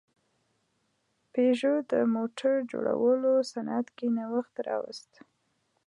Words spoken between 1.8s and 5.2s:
د موټر جوړولو صنعت کې نوښت راوست.